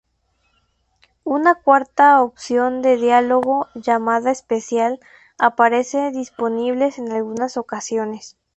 Una 1.25 1.53
cuarta 1.61 2.23
opción 2.23 2.81
de 2.81 2.97
diálogo, 2.97 3.67
llamada 3.75 4.31
"especial", 4.31 4.99
aparece 5.37 6.09
disponible 6.09 6.89
en 6.97 7.11
algunas 7.11 7.55
ocasiones. 7.55 8.35